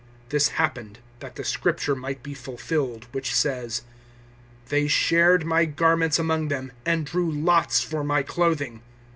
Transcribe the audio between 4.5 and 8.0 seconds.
"They shared my garments among them, and drew lots